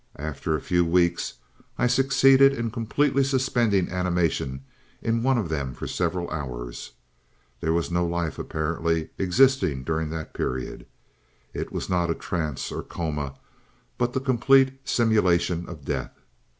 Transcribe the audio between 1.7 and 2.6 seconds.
I succeeded